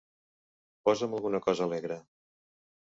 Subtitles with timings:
[0.89, 2.03] Posa'm alguna cosa alegre.